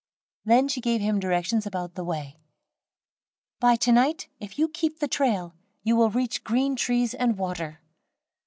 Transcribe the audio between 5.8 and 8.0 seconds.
you will reach green trees and water.